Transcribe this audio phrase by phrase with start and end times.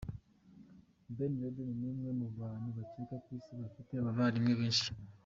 [1.15, 5.07] Ben Laden ni umwe mu bantu bake ku Isi bafite abavandimwe benshi cyane.